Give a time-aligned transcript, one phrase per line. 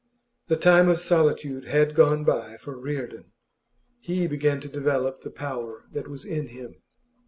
[0.47, 3.33] The time of solitude had gone by for Reardon.
[3.99, 6.77] He began to develop the power that was in him.